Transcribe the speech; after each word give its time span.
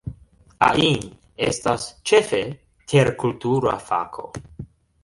Ain 0.67 0.97
estas, 1.49 1.85
ĉefe, 2.13 2.41
terkultura 2.95 3.79
fako. 3.93 4.29